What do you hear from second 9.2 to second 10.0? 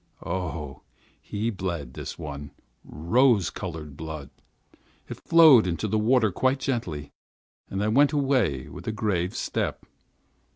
step.